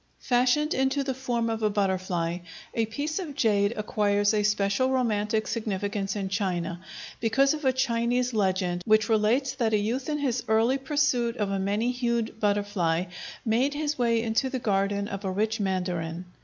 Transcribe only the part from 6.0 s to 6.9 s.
in China,